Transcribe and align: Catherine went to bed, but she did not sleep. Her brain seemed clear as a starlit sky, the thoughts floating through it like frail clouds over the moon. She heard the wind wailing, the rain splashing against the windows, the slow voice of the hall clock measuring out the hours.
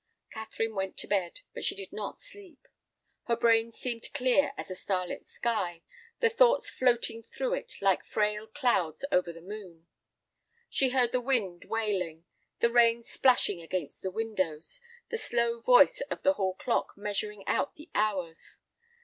Catherine 0.31 0.73
went 0.73 0.97
to 0.97 1.07
bed, 1.07 1.41
but 1.53 1.63
she 1.63 1.75
did 1.75 1.93
not 1.93 2.17
sleep. 2.17 2.67
Her 3.25 3.35
brain 3.35 3.71
seemed 3.71 4.11
clear 4.15 4.51
as 4.57 4.71
a 4.71 4.75
starlit 4.75 5.25
sky, 5.27 5.83
the 6.21 6.27
thoughts 6.31 6.71
floating 6.71 7.21
through 7.21 7.53
it 7.53 7.75
like 7.83 8.03
frail 8.03 8.47
clouds 8.47 9.05
over 9.11 9.31
the 9.31 9.41
moon. 9.43 9.85
She 10.71 10.89
heard 10.89 11.11
the 11.11 11.21
wind 11.21 11.65
wailing, 11.65 12.25
the 12.61 12.71
rain 12.71 13.03
splashing 13.03 13.61
against 13.61 14.01
the 14.01 14.09
windows, 14.09 14.81
the 15.11 15.19
slow 15.19 15.61
voice 15.61 16.01
of 16.09 16.23
the 16.23 16.33
hall 16.33 16.55
clock 16.55 16.93
measuring 16.97 17.45
out 17.45 17.75
the 17.75 17.91
hours. 17.93 18.57